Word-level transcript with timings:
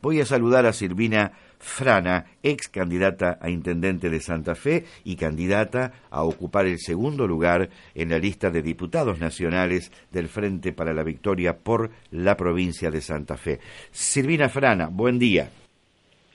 Voy 0.00 0.20
a 0.20 0.26
saludar 0.26 0.64
a 0.66 0.72
Silvina 0.72 1.32
Frana, 1.58 2.24
ex 2.42 2.68
candidata 2.68 3.38
a 3.40 3.50
intendente 3.50 4.08
de 4.08 4.20
Santa 4.20 4.54
Fe 4.54 4.84
y 5.04 5.16
candidata 5.16 5.92
a 6.10 6.22
ocupar 6.22 6.66
el 6.66 6.78
segundo 6.78 7.26
lugar 7.26 7.68
en 7.94 8.10
la 8.10 8.18
lista 8.18 8.50
de 8.50 8.62
diputados 8.62 9.18
nacionales 9.18 9.90
del 10.12 10.28
Frente 10.28 10.72
para 10.72 10.94
la 10.94 11.02
Victoria 11.02 11.56
por 11.56 11.90
la 12.12 12.36
provincia 12.36 12.90
de 12.90 13.00
Santa 13.00 13.36
Fe. 13.36 13.58
Silvina 13.90 14.48
Frana, 14.48 14.86
buen 14.86 15.18
día. 15.18 15.50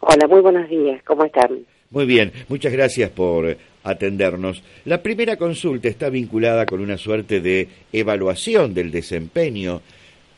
Hola, 0.02 0.28
muy 0.28 0.42
buenos 0.42 0.68
días. 0.70 1.02
¿Cómo 1.06 1.24
están? 1.24 1.66
Muy 1.90 2.06
bien, 2.06 2.34
muchas 2.50 2.74
gracias 2.74 3.10
por 3.12 3.56
atendernos. 3.84 4.62
La 4.84 5.02
primera 5.02 5.38
consulta 5.38 5.88
está 5.88 6.10
vinculada 6.10 6.66
con 6.66 6.82
una 6.82 6.98
suerte 6.98 7.40
de 7.40 7.70
evaluación 7.94 8.74
del 8.74 8.92
desempeño 8.92 9.82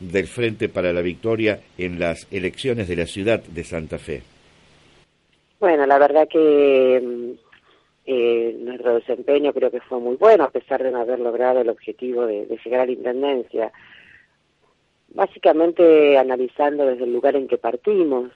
del 0.00 0.26
Frente 0.26 0.68
para 0.68 0.92
la 0.92 1.00
Victoria 1.00 1.60
en 1.78 1.98
las 1.98 2.26
elecciones 2.30 2.88
de 2.88 2.96
la 2.96 3.06
ciudad 3.06 3.42
de 3.42 3.64
Santa 3.64 3.98
Fe? 3.98 4.22
Bueno, 5.58 5.86
la 5.86 5.98
verdad 5.98 6.28
que 6.28 7.00
mm, 7.02 7.46
eh, 8.06 8.56
nuestro 8.60 8.94
desempeño 8.94 9.52
creo 9.52 9.70
que 9.70 9.80
fue 9.80 9.98
muy 9.98 10.16
bueno, 10.16 10.44
a 10.44 10.50
pesar 10.50 10.82
de 10.82 10.90
no 10.90 11.00
haber 11.00 11.18
logrado 11.18 11.60
el 11.60 11.68
objetivo 11.68 12.26
de, 12.26 12.46
llegar 12.64 12.80
a 12.80 12.86
la 12.86 12.92
Intendencia. 12.92 13.72
Básicamente 15.08 16.18
analizando 16.18 16.86
desde 16.86 17.04
el 17.04 17.12
lugar 17.12 17.36
en 17.36 17.48
que 17.48 17.58
partimos, 17.58 18.30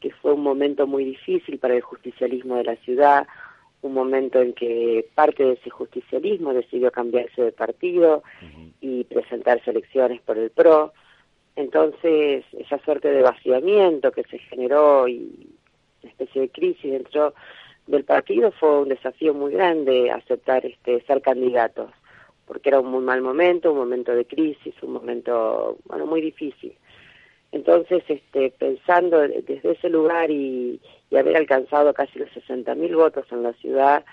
que 0.00 0.10
fue 0.10 0.34
un 0.34 0.42
momento 0.42 0.86
muy 0.86 1.04
difícil 1.04 1.58
para 1.58 1.74
el 1.74 1.82
justicialismo 1.82 2.56
de 2.56 2.64
la 2.64 2.76
ciudad, 2.76 3.26
un 3.86 3.94
momento 3.94 4.40
en 4.40 4.52
que 4.52 5.06
parte 5.14 5.44
de 5.44 5.52
ese 5.54 5.70
justicialismo 5.70 6.52
decidió 6.52 6.90
cambiarse 6.90 7.42
de 7.42 7.52
partido 7.52 8.22
y 8.80 9.04
presentarse 9.04 9.70
elecciones 9.70 10.20
por 10.22 10.36
el 10.38 10.50
PRO. 10.50 10.92
Entonces, 11.54 12.44
esa 12.58 12.78
suerte 12.84 13.10
de 13.10 13.22
vaciamiento 13.22 14.12
que 14.12 14.24
se 14.24 14.38
generó 14.38 15.08
y 15.08 15.48
una 16.02 16.10
especie 16.10 16.42
de 16.42 16.48
crisis 16.50 16.92
dentro 16.92 17.34
del 17.86 18.04
partido 18.04 18.50
fue 18.52 18.82
un 18.82 18.88
desafío 18.88 19.32
muy 19.32 19.52
grande 19.52 20.10
aceptar 20.10 20.66
este 20.66 21.00
ser 21.02 21.22
candidatos, 21.22 21.90
porque 22.46 22.68
era 22.68 22.80
un 22.80 22.90
muy 22.90 23.02
mal 23.02 23.22
momento, 23.22 23.72
un 23.72 23.78
momento 23.78 24.12
de 24.12 24.26
crisis, 24.26 24.74
un 24.82 24.92
momento 24.92 25.78
bueno 25.86 26.06
muy 26.06 26.20
difícil. 26.20 26.74
Entonces, 27.52 28.02
este, 28.08 28.50
pensando 28.50 29.20
desde 29.20 29.72
ese 29.72 29.88
lugar 29.88 30.30
y, 30.30 30.80
haber 31.14 31.36
alcanzado 31.36 31.94
casi 31.94 32.18
los 32.18 32.28
60.000 32.30 32.96
votos 32.96 33.26
en 33.30 33.42
la 33.42 33.52
ciudad, 33.54 34.04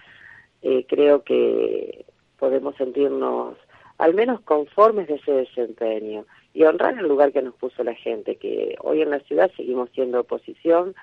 eh, 0.61 0.85
creo 0.87 1.23
que 1.23 2.05
podemos 2.37 2.75
sentirnos 2.75 3.57
al 3.97 4.13
menos 4.13 4.41
conformes 4.41 5.07
de 5.07 5.15
ese 5.15 5.31
desempeño 5.31 6.25
y 6.53 6.63
honrar 6.63 6.97
el 6.97 7.07
lugar 7.07 7.31
que 7.31 7.41
nos 7.41 7.55
puso 7.55 7.83
la 7.83 7.95
gente, 7.95 8.35
que 8.35 8.75
hoy 8.81 9.01
en 9.01 9.09
la 9.09 9.19
ciudad 9.21 9.51
seguimos 9.55 9.89
siendo 9.91 10.19
oposición, 10.19 10.93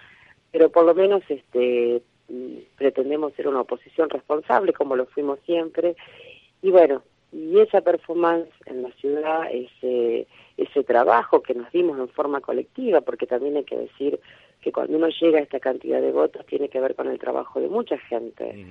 pero 0.52 0.70
por 0.70 0.84
lo 0.84 0.94
menos 0.94 1.22
este 1.28 2.02
pretendemos 2.76 3.32
ser 3.34 3.48
una 3.48 3.62
oposición 3.62 4.08
responsable 4.08 4.72
como 4.72 4.96
lo 4.96 5.06
fuimos 5.06 5.40
siempre. 5.46 5.96
Y 6.62 6.70
bueno, 6.70 7.02
y 7.32 7.60
esa 7.60 7.80
performance 7.80 8.50
en 8.66 8.82
la 8.82 8.90
ciudad, 8.92 9.48
ese, 9.52 10.26
ese 10.56 10.84
trabajo 10.84 11.42
que 11.42 11.54
nos 11.54 11.70
dimos 11.72 11.98
en 11.98 12.08
forma 12.08 12.40
colectiva, 12.40 13.00
porque 13.00 13.26
también 13.26 13.56
hay 13.56 13.64
que 13.64 13.76
decir 13.76 14.18
que 14.60 14.72
cuando 14.72 14.96
uno 14.96 15.08
llega 15.08 15.38
a 15.38 15.42
esta 15.42 15.60
cantidad 15.60 16.00
de 16.00 16.12
votos 16.12 16.44
tiene 16.46 16.68
que 16.68 16.80
ver 16.80 16.94
con 16.94 17.08
el 17.08 17.18
trabajo 17.18 17.60
de 17.60 17.68
mucha 17.68 17.98
gente, 17.98 18.66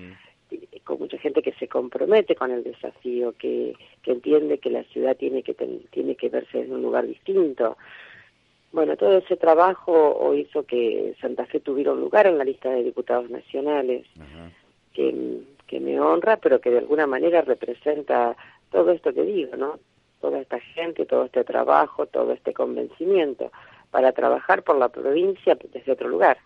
con 0.84 1.00
mucha 1.00 1.18
gente 1.18 1.42
que 1.42 1.54
se 1.54 1.68
compromete 1.68 2.36
con 2.36 2.52
el 2.52 2.64
desafío, 2.64 3.34
que, 3.38 3.76
que 4.04 4.12
entiende 4.12 4.60
que 4.60 4.70
la 4.70 4.84
ciudad 4.86 5.16
tiene 5.16 5.42
que, 5.42 5.54
tiene 5.90 6.16
que 6.16 6.30
verse 6.30 6.62
en 6.62 6.74
un 6.74 6.82
lugar 6.82 7.08
distinto. 7.08 7.78
Bueno, 8.72 8.98
todo 8.98 9.18
ese 9.18 9.36
trabajo 9.36 10.34
hizo 10.36 10.64
que 10.64 11.16
Santa 11.22 11.46
Fe 11.46 11.60
tuviera 11.60 11.94
un 11.94 12.02
lugar 12.02 12.28
en 12.28 12.38
la 12.38 12.44
lista 12.44 12.70
de 12.70 12.84
diputados 12.84 13.30
nacionales, 13.30 14.06
que 14.94 15.42
que 15.70 15.80
me 15.80 16.00
honra, 16.00 16.38
pero 16.38 16.60
que 16.60 16.72
de 16.72 16.80
alguna 16.80 17.06
manera 17.06 17.42
representa 17.42 18.36
todo 18.72 18.92
esto 18.92 19.14
que 19.14 19.22
digo, 19.22 19.56
¿no? 19.56 19.80
Toda 20.20 20.40
esta 20.42 20.60
gente, 20.60 21.06
todo 21.06 21.26
este 21.26 21.44
trabajo, 21.44 22.08
todo 22.08 22.34
este 22.34 22.54
convencimiento 22.54 23.52
para 23.92 24.12
trabajar 24.12 24.64
por 24.64 24.78
la 24.78 24.90
provincia 24.90 25.58
desde 25.74 25.92
otro 25.92 26.10
lugar. 26.10 26.38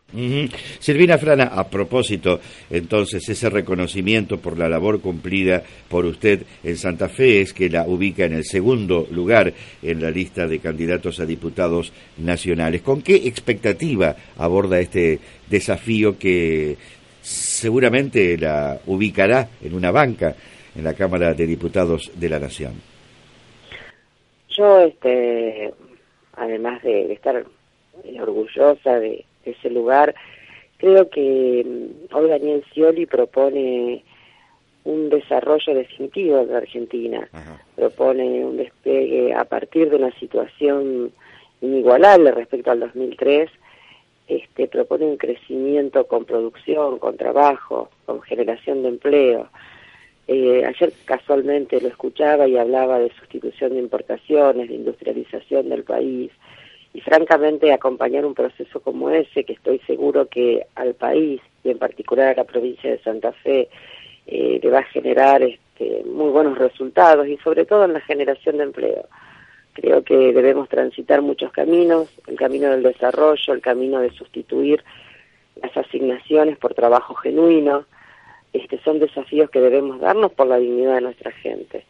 Silvina 0.80 1.18
Frana, 1.18 1.46
a 1.46 1.68
propósito, 1.68 2.40
entonces, 2.70 3.28
ese 3.28 3.50
reconocimiento 3.50 4.38
por 4.38 4.58
la 4.58 4.70
labor 4.70 5.02
cumplida 5.02 5.62
por 5.90 6.06
usted 6.06 6.44
en 6.64 6.78
Santa 6.78 7.10
Fe 7.10 7.42
es 7.42 7.54
que 7.54 7.70
la 7.70 7.86
ubica 7.86 8.26
en 8.26 8.34
el 8.34 8.46
segundo 8.46 9.08
lugar 9.12 9.54
en 9.82 10.02
la 10.02 10.10
lista 10.10 10.48
de 10.48 10.60
candidatos 10.60 11.20
a 11.20 11.26
diputados 11.26 11.92
nacionales. 12.18 12.82
¿Con 12.82 13.02
qué 13.02 13.16
expectativa 13.16 14.16
aborda 14.38 14.80
este 14.80 15.20
desafío 15.50 16.18
que 16.18 16.78
seguramente 17.24 18.38
la 18.38 18.80
ubicará 18.86 19.48
en 19.62 19.74
una 19.74 19.92
banca 19.92 20.36
en 20.76 20.84
la 20.84 20.94
Cámara 20.94 21.34
de 21.34 21.48
Diputados 21.48 22.12
de 22.16 22.30
la 22.30 22.40
Nación. 22.40 22.74
Yo, 24.50 24.82
este, 24.82 25.74
además 26.36 26.84
de, 26.84 27.14
estar 27.14 27.44
orgullosa 28.20 29.00
de, 29.00 29.26
ese 29.46 29.70
lugar, 29.70 30.14
creo 30.78 31.10
que 31.10 31.66
mm, 31.66 32.16
hoy 32.16 32.30
Daniel 32.30 32.64
Scioli 32.72 33.06
propone 33.06 34.04
un 34.84 35.10
desarrollo 35.10 35.74
definitivo 35.74 36.46
de 36.46 36.58
Argentina, 36.58 37.28
propone 37.76 38.44
un 38.44 38.58
despegue 38.58 39.34
a 39.34 39.46
partir 39.46 39.90
de 39.90 39.96
una 39.96 40.12
situación 40.20 41.12
inigualable 41.62 42.32
respecto 42.32 42.72
al 42.72 42.82
2003 42.82 43.50
este, 44.28 44.68
propone 44.68 45.06
un 45.06 45.18
crecimiento 45.18 46.08
con 46.08 46.26
producción, 46.26 47.00
con 47.00 47.18
trabajo, 47.18 47.90
con 48.06 48.22
generación 48.22 48.84
de 48.84 48.90
empleo. 48.90 49.50
Eh, 50.28 50.64
ayer 50.66 50.94
casualmente 51.06 51.82
lo 51.82 51.90
escuchaba 51.90 52.48
y 52.48 52.58
hablaba 52.58 53.00
de 53.00 53.12
sustitución 53.20 53.74
de 53.74 53.80
importaciones, 53.80 54.70
de 54.70 54.76
industrialización 54.76 55.70
del 55.70 55.84
país 55.84 56.32
y 56.94 57.02
francamente 57.02 57.74
acompañar 57.74 58.26
un 58.26 58.34
proceso 58.34 58.80
como 58.80 59.10
ese 59.10 59.44
que 59.44 59.54
estoy 59.54 59.80
seguro 59.80 60.28
que 60.28 60.66
al 60.76 60.94
país 60.94 61.42
y 61.64 61.72
en 61.72 61.80
particular 61.80 62.30
a 62.30 62.36
la 62.36 62.44
provincia 62.46 62.90
de 62.90 63.00
Santa 63.00 63.34
Fe 63.34 63.68
eh, 64.28 64.60
le 64.62 64.70
va 64.70 64.80
a 64.80 64.84
generar 64.84 65.44
este, 65.44 66.04
muy 66.06 66.30
buenos 66.30 66.58
resultados 66.58 67.28
y 67.28 67.38
sobre 67.38 67.66
todo 67.66 67.84
en 67.86 67.94
la 67.94 68.02
generación 68.02 68.58
de 68.58 68.64
empleo. 68.64 69.08
Creo 69.74 70.04
que 70.04 70.16
debemos 70.16 70.70
transitar 70.70 71.22
muchos 71.22 71.52
caminos, 71.52 72.08
el 72.28 72.36
camino 72.36 72.70
del 72.70 72.84
desarrollo, 72.84 73.54
el 73.54 73.62
camino 73.62 74.00
de 74.00 74.12
sustituir 74.12 74.84
las 75.62 75.76
asignaciones 75.76 76.58
por 76.58 76.74
trabajo 76.74 77.16
genuino. 77.16 77.86
Este, 78.52 78.80
son 78.84 79.00
desafíos 79.00 79.50
que 79.50 79.60
debemos 79.60 80.00
darnos 80.00 80.32
por 80.32 80.48
la 80.48 80.58
dignidad 80.58 80.96
de 80.96 81.02
nuestra 81.02 81.32
gente 81.32 81.86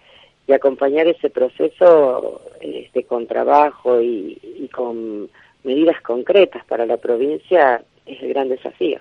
y 0.48 0.54
acompañar 0.54 1.08
ese 1.08 1.30
proceso 1.30 2.42
este, 2.60 3.04
con 3.04 3.28
trabajo 3.28 4.02
y, 4.02 4.38
con 4.74 5.30
medidas 5.64 6.02
concretas 6.02 6.66
para 6.66 6.86
la 6.86 6.98
provincia 6.98 7.84
es 8.06 8.22
el 8.22 8.30
gran 8.30 8.50
desafío. 8.50 9.00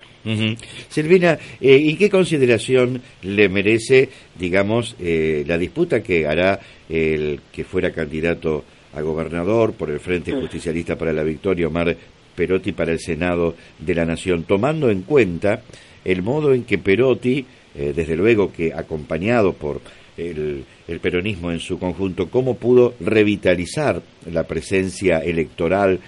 Silvina, 0.88 1.36
eh, 1.60 1.76
¿y 1.76 1.96
qué 1.96 2.08
consideración 2.08 3.02
le 3.22 3.48
merece, 3.48 4.08
digamos, 4.38 4.94
eh, 5.00 5.44
la 5.46 5.58
disputa 5.58 6.02
que 6.02 6.26
hará 6.26 6.60
el 6.88 7.40
que 7.52 7.64
fuera 7.64 7.90
candidato 7.90 8.64
a 8.94 9.00
gobernador 9.00 9.72
por 9.72 9.90
el 9.90 10.00
Frente 10.00 10.32
Justicialista 10.32 10.96
para 10.96 11.12
la 11.12 11.22
Victoria, 11.22 11.68
Omar 11.68 11.96
Perotti 12.34 12.72
para 12.72 12.92
el 12.92 12.98
Senado 12.98 13.54
de 13.78 13.94
la 13.94 14.04
Nación, 14.04 14.44
tomando 14.44 14.90
en 14.90 15.02
cuenta 15.02 15.62
el 16.04 16.22
modo 16.22 16.52
en 16.52 16.64
que 16.64 16.78
Perotti, 16.78 17.44
eh, 17.74 17.92
desde 17.94 18.16
luego 18.16 18.52
que 18.52 18.72
acompañado 18.72 19.52
por 19.52 19.80
el, 20.16 20.64
el, 20.88 21.00
peronismo 21.00 21.50
en 21.50 21.60
su 21.60 21.78
conjunto, 21.78 22.28
cómo 22.28 22.56
pudo 22.56 22.94
revitalizar 23.00 24.02
la 24.30 24.44
presencia 24.44 25.18
electoral 25.18 26.00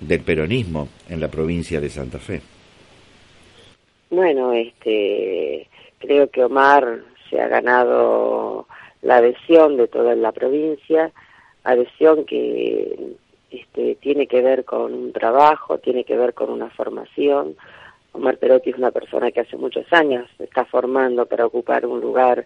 del 0.00 0.20
peronismo 0.20 0.88
en 1.08 1.20
la 1.20 1.28
provincia 1.28 1.80
de 1.80 1.88
Santa 1.88 2.18
Fe. 2.18 2.40
Bueno, 4.10 4.52
este, 4.52 5.68
creo 5.98 6.28
que 6.28 6.44
Omar 6.44 7.00
se 7.30 7.40
ha 7.40 7.48
ganado 7.48 8.66
la 9.00 9.16
adhesión 9.16 9.76
de 9.76 9.88
toda 9.88 10.14
la 10.14 10.32
provincia 10.32 11.12
adhesión 11.64 12.24
que 12.24 13.16
este, 13.50 13.96
tiene 13.96 14.26
que 14.26 14.40
ver 14.40 14.64
con 14.64 14.94
un 14.94 15.12
trabajo, 15.12 15.78
tiene 15.78 16.04
que 16.04 16.16
ver 16.16 16.34
con 16.34 16.50
una 16.50 16.70
formación. 16.70 17.56
Omar 18.12 18.38
Perotti 18.38 18.70
es 18.70 18.76
una 18.76 18.90
persona 18.90 19.30
que 19.30 19.40
hace 19.40 19.56
muchos 19.56 19.90
años 19.92 20.28
se 20.36 20.44
está 20.44 20.64
formando 20.64 21.26
para 21.26 21.46
ocupar 21.46 21.86
un 21.86 22.00
lugar 22.00 22.44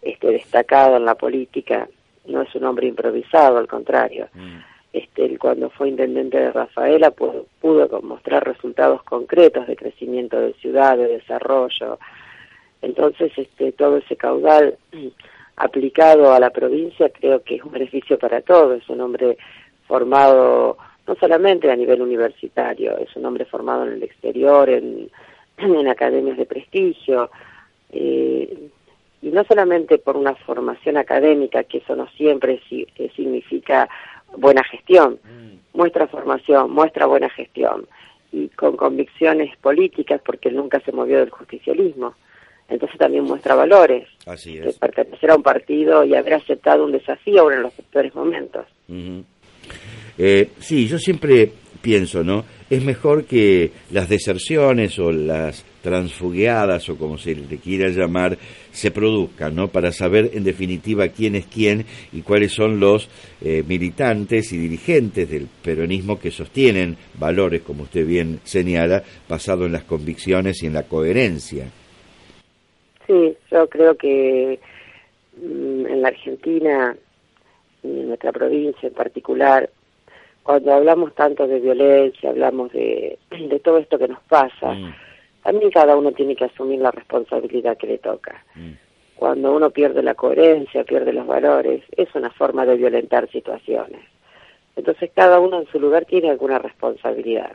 este, 0.00 0.28
destacado 0.28 0.96
en 0.96 1.04
la 1.04 1.14
política. 1.14 1.88
No 2.26 2.42
es 2.42 2.54
un 2.54 2.64
hombre 2.64 2.86
improvisado, 2.86 3.58
al 3.58 3.66
contrario. 3.66 4.28
Mm. 4.34 4.58
Este, 4.92 5.38
cuando 5.38 5.70
fue 5.70 5.88
intendente 5.88 6.38
de 6.38 6.52
Rafaela 6.52 7.10
pudo, 7.10 7.46
pudo 7.60 7.88
mostrar 8.02 8.46
resultados 8.46 9.02
concretos 9.04 9.66
de 9.66 9.76
crecimiento 9.76 10.38
de 10.38 10.52
ciudad, 10.54 10.98
de 10.98 11.08
desarrollo. 11.08 11.98
Entonces, 12.82 13.32
este, 13.36 13.72
todo 13.72 13.96
ese 13.96 14.16
caudal 14.16 14.76
aplicado 15.56 16.32
a 16.32 16.40
la 16.40 16.50
provincia 16.50 17.10
creo 17.10 17.42
que 17.42 17.56
es 17.56 17.64
un 17.64 17.72
beneficio 17.72 18.18
para 18.18 18.40
todos. 18.40 18.82
Es 18.82 18.88
un 18.88 19.00
hombre 19.00 19.36
formado 19.86 20.76
no 21.06 21.14
solamente 21.16 21.70
a 21.70 21.76
nivel 21.76 22.00
universitario, 22.00 22.96
es 22.98 23.14
un 23.16 23.26
hombre 23.26 23.44
formado 23.44 23.86
en 23.86 23.94
el 23.94 24.02
exterior, 24.02 24.68
en, 24.70 25.10
en 25.56 25.88
academias 25.88 26.36
de 26.36 26.46
prestigio, 26.46 27.30
eh, 27.90 28.68
y 29.20 29.28
no 29.28 29.44
solamente 29.44 29.98
por 29.98 30.16
una 30.16 30.34
formación 30.34 30.96
académica, 30.96 31.64
que 31.64 31.78
eso 31.78 31.94
no 31.94 32.08
siempre 32.10 32.60
eh, 32.70 33.10
significa 33.14 33.88
buena 34.36 34.64
gestión, 34.64 35.18
mm. 35.22 35.76
muestra 35.76 36.08
formación, 36.08 36.70
muestra 36.70 37.06
buena 37.06 37.28
gestión, 37.30 37.86
y 38.32 38.48
con 38.48 38.76
convicciones 38.76 39.56
políticas, 39.58 40.20
porque 40.24 40.50
nunca 40.50 40.80
se 40.80 40.92
movió 40.92 41.18
del 41.18 41.30
justicialismo 41.30 42.14
entonces 42.68 42.98
también 42.98 43.24
muestra 43.24 43.54
valores. 43.54 44.08
Así 44.26 44.58
es. 44.58 44.78
pertenecer 44.78 45.30
a 45.30 45.36
un 45.36 45.42
partido 45.42 46.04
y 46.04 46.14
haber 46.14 46.34
aceptado 46.34 46.84
un 46.84 46.92
desafío 46.92 47.50
en 47.50 47.62
los 47.62 47.72
peores 47.92 48.14
momentos. 48.14 48.66
Eh, 50.18 50.50
sí, 50.58 50.86
yo 50.86 50.98
siempre 50.98 51.52
pienso, 51.80 52.22
¿no? 52.22 52.44
Es 52.70 52.82
mejor 52.82 53.24
que 53.24 53.72
las 53.90 54.08
deserciones 54.08 54.98
o 54.98 55.12
las 55.12 55.64
transfugueadas 55.82 56.88
o 56.88 56.96
como 56.96 57.18
se 57.18 57.34
le 57.34 57.58
quiera 57.58 57.88
llamar 57.88 58.38
se 58.70 58.90
produzcan, 58.90 59.54
¿no? 59.54 59.68
Para 59.68 59.92
saber 59.92 60.30
en 60.32 60.44
definitiva 60.44 61.08
quién 61.08 61.34
es 61.34 61.46
quién 61.46 61.84
y 62.12 62.22
cuáles 62.22 62.52
son 62.52 62.80
los 62.80 63.08
eh, 63.42 63.62
militantes 63.66 64.52
y 64.52 64.58
dirigentes 64.58 65.28
del 65.28 65.48
peronismo 65.62 66.18
que 66.18 66.30
sostienen 66.30 66.96
valores, 67.18 67.62
como 67.62 67.82
usted 67.82 68.06
bien 68.06 68.40
señala, 68.44 69.02
basado 69.28 69.66
en 69.66 69.72
las 69.72 69.82
convicciones 69.82 70.62
y 70.62 70.66
en 70.66 70.74
la 70.74 70.84
coherencia. 70.84 71.66
Sí, 73.06 73.36
yo 73.50 73.68
creo 73.68 73.96
que 73.96 74.60
mm, 75.36 75.86
en 75.86 76.02
la 76.02 76.08
Argentina, 76.08 76.96
en 77.82 78.08
nuestra 78.08 78.32
provincia 78.32 78.88
en 78.88 78.94
particular, 78.94 79.68
cuando 80.42 80.72
hablamos 80.72 81.14
tanto 81.14 81.46
de 81.46 81.60
violencia, 81.60 82.30
hablamos 82.30 82.72
de, 82.72 83.18
de 83.30 83.60
todo 83.60 83.78
esto 83.78 83.98
que 83.98 84.08
nos 84.08 84.20
pasa, 84.22 84.72
mm. 84.72 84.94
también 85.42 85.70
cada 85.70 85.96
uno 85.96 86.12
tiene 86.12 86.36
que 86.36 86.44
asumir 86.44 86.80
la 86.80 86.90
responsabilidad 86.90 87.76
que 87.76 87.86
le 87.86 87.98
toca. 87.98 88.44
Mm. 88.54 88.72
Cuando 89.16 89.54
uno 89.54 89.70
pierde 89.70 90.02
la 90.02 90.14
coherencia, 90.14 90.84
pierde 90.84 91.12
los 91.12 91.26
valores, 91.26 91.84
es 91.96 92.12
una 92.14 92.30
forma 92.30 92.66
de 92.66 92.76
violentar 92.76 93.30
situaciones. 93.30 94.00
Entonces 94.74 95.10
cada 95.14 95.38
uno 95.38 95.60
en 95.60 95.66
su 95.66 95.78
lugar 95.78 96.06
tiene 96.06 96.30
alguna 96.30 96.58
responsabilidad 96.58 97.52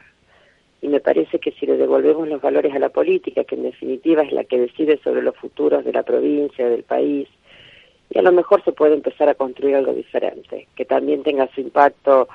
y 0.81 0.87
me 0.87 0.99
parece 0.99 1.39
que 1.39 1.51
si 1.51 1.65
le 1.65 1.77
devolvemos 1.77 2.27
los 2.27 2.41
valores 2.41 2.73
a 2.73 2.79
la 2.79 2.89
política, 2.89 3.43
que 3.43 3.55
en 3.55 3.63
definitiva 3.63 4.23
es 4.23 4.31
la 4.31 4.43
que 4.43 4.59
decide 4.59 4.99
sobre 5.03 5.21
los 5.21 5.35
futuros 5.35 5.83
de 5.83 5.93
la 5.93 6.03
provincia, 6.03 6.69
del 6.69 6.83
país, 6.83 7.27
y 8.09 8.19
a 8.19 8.21
lo 8.21 8.31
mejor 8.31 8.63
se 8.63 8.71
puede 8.71 8.93
empezar 8.93 9.27
a 9.27 9.35
construir 9.35 9.75
algo 9.75 9.93
diferente, 9.93 10.67
que 10.75 10.85
también 10.85 11.23
tenga 11.23 11.49
su 11.53 11.61
impacto 11.61 12.27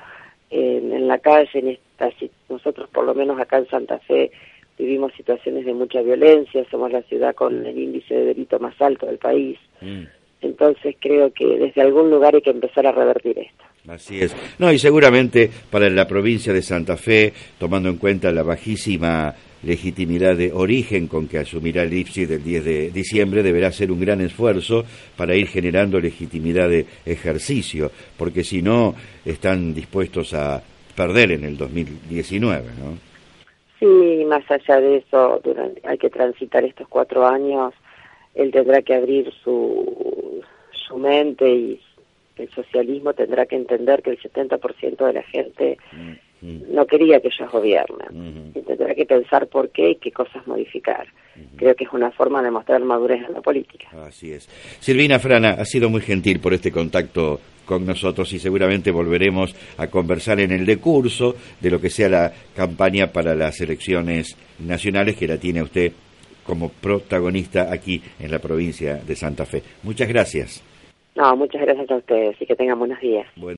en, 0.49 1.07
la 1.07 1.17
calle, 1.19 1.49
en 1.53 1.67
esta, 1.69 2.11
nosotros 2.49 2.89
por 2.89 3.05
lo 3.05 3.15
menos 3.15 3.39
acá 3.39 3.57
en 3.57 3.67
Santa 3.67 3.97
Fe 3.99 4.31
vivimos 4.77 5.13
situaciones 5.13 5.65
de 5.65 5.73
mucha 5.73 6.01
violencia, 6.01 6.65
somos 6.69 6.91
la 6.91 7.01
ciudad 7.03 7.33
con 7.33 7.65
el 7.65 7.77
índice 7.77 8.13
de 8.13 8.25
delito 8.25 8.59
más 8.59 8.79
alto 8.81 9.05
del 9.05 9.17
país, 9.17 9.57
mm. 9.81 10.03
Entonces 10.43 10.95
creo 10.99 11.31
que 11.33 11.45
desde 11.45 11.81
algún 11.81 12.09
lugar 12.09 12.35
hay 12.35 12.41
que 12.41 12.51
empezar 12.51 12.85
a 12.87 12.91
revertir 12.91 13.39
esto. 13.39 13.63
Así 13.87 14.21
es. 14.21 14.35
No, 14.59 14.71
y 14.71 14.79
seguramente 14.79 15.49
para 15.69 15.89
la 15.89 16.07
provincia 16.07 16.53
de 16.53 16.61
Santa 16.61 16.95
Fe, 16.95 17.33
tomando 17.57 17.89
en 17.89 17.97
cuenta 17.97 18.31
la 18.31 18.43
bajísima 18.43 19.35
legitimidad 19.63 20.35
de 20.35 20.51
origen 20.51 21.07
con 21.07 21.27
que 21.27 21.39
asumirá 21.39 21.83
el 21.83 21.93
IPSI 21.93 22.25
del 22.25 22.43
10 22.43 22.65
de 22.65 22.91
diciembre, 22.91 23.43
deberá 23.43 23.67
hacer 23.67 23.91
un 23.91 23.99
gran 23.99 24.21
esfuerzo 24.21 24.83
para 25.17 25.35
ir 25.35 25.47
generando 25.47 25.99
legitimidad 25.99 26.69
de 26.69 26.85
ejercicio, 27.05 27.91
porque 28.17 28.43
si 28.43 28.61
no, 28.61 28.93
están 29.25 29.73
dispuestos 29.73 30.33
a 30.33 30.61
perder 30.95 31.31
en 31.31 31.45
el 31.45 31.57
2019, 31.57 32.63
¿no? 32.79 32.97
Sí, 33.79 34.23
más 34.25 34.43
allá 34.49 34.79
de 34.79 34.97
eso, 34.97 35.41
hay 35.83 35.97
que 35.97 36.09
transitar 36.09 36.63
estos 36.63 36.87
cuatro 36.87 37.25
años, 37.25 37.73
él 38.33 38.51
tendrá 38.51 38.81
que 38.81 38.95
abrir 38.95 39.31
su, 39.43 40.22
su 40.87 40.97
mente 40.97 41.49
y 41.49 41.79
el 42.37 42.49
socialismo 42.49 43.13
tendrá 43.13 43.45
que 43.45 43.55
entender 43.55 44.01
que 44.01 44.11
el 44.11 44.19
70% 44.19 45.05
de 45.05 45.13
la 45.13 45.23
gente 45.23 45.77
no 46.41 46.85
quería 46.85 47.21
que 47.21 47.29
ellos 47.29 47.51
gobiernen. 47.51 48.51
y 48.53 48.59
tendrá 48.61 48.93
que 48.93 49.05
pensar 49.05 49.47
por 49.47 49.69
qué 49.69 49.91
y 49.91 49.95
qué 49.95 50.11
cosas 50.11 50.45
modificar. 50.45 51.07
Creo 51.55 51.73
que 51.75 51.85
es 51.85 51.93
una 51.93 52.11
forma 52.11 52.43
de 52.43 52.51
mostrar 52.51 52.81
madurez 52.81 53.23
en 53.25 53.33
la 53.33 53.41
política. 53.41 53.87
Así 54.05 54.31
es. 54.31 54.47
Silvina 54.79 55.19
Frana, 55.19 55.51
ha 55.51 55.65
sido 55.65 55.89
muy 55.89 56.01
gentil 56.01 56.39
por 56.39 56.53
este 56.53 56.71
contacto 56.71 57.39
con 57.65 57.85
nosotros 57.85 58.31
y 58.33 58.39
seguramente 58.39 58.91
volveremos 58.91 59.55
a 59.77 59.87
conversar 59.87 60.41
en 60.41 60.51
el 60.51 60.65
decurso 60.65 61.35
de 61.61 61.71
lo 61.71 61.79
que 61.79 61.89
sea 61.89 62.09
la 62.09 62.33
campaña 62.55 63.07
para 63.07 63.35
las 63.35 63.61
elecciones 63.61 64.35
nacionales 64.59 65.15
que 65.15 65.27
la 65.27 65.37
tiene 65.37 65.63
usted 65.63 65.93
como 66.43 66.69
protagonista 66.69 67.71
aquí 67.71 68.01
en 68.19 68.29
la 68.29 68.39
provincia 68.39 68.95
de 68.95 69.15
Santa 69.15 69.45
Fe. 69.45 69.63
Muchas 69.83 70.09
gracias. 70.09 70.61
No, 71.15 71.35
muchas 71.35 71.61
gracias 71.61 71.89
a 71.91 71.97
ustedes 71.97 72.41
y 72.41 72.45
que 72.45 72.55
tengan 72.55 72.79
buenos 72.79 72.99
días. 72.99 73.27